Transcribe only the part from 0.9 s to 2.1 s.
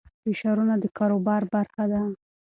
کاروبار برخه ده.